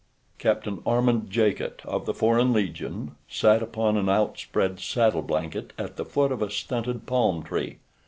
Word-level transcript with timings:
V. 0.01 0.41
Captain 0.41 0.81
Armand 0.83 1.29
Jacot 1.29 1.79
of 1.85 2.07
the 2.07 2.13
Foreign 2.15 2.53
Legion 2.53 3.15
sat 3.29 3.61
upon 3.61 3.97
an 3.97 4.09
outspread 4.09 4.79
saddle 4.79 5.21
blanket 5.21 5.73
at 5.77 5.95
the 5.95 6.05
foot 6.05 6.31
of 6.31 6.41
a 6.41 6.49
stunted 6.49 7.05
palm 7.05 7.43
tree. 7.43 7.77